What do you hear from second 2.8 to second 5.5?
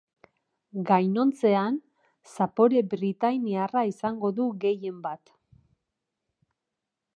britainiarra izango du gehien bat.